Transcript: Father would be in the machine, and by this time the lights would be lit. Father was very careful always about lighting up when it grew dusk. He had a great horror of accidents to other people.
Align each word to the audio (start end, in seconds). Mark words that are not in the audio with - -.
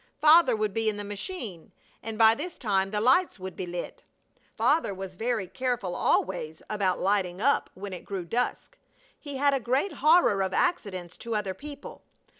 Father 0.19 0.55
would 0.55 0.73
be 0.73 0.89
in 0.89 0.97
the 0.97 1.03
machine, 1.03 1.71
and 2.01 2.17
by 2.17 2.33
this 2.33 2.57
time 2.57 2.89
the 2.89 2.99
lights 2.99 3.37
would 3.37 3.55
be 3.55 3.67
lit. 3.67 4.03
Father 4.57 4.95
was 4.95 5.15
very 5.15 5.45
careful 5.45 5.95
always 5.95 6.63
about 6.71 6.99
lighting 6.99 7.39
up 7.39 7.69
when 7.75 7.93
it 7.93 8.03
grew 8.03 8.25
dusk. 8.25 8.79
He 9.19 9.37
had 9.37 9.53
a 9.53 9.59
great 9.59 9.93
horror 9.93 10.41
of 10.41 10.55
accidents 10.55 11.17
to 11.17 11.35
other 11.35 11.53
people. 11.53 12.01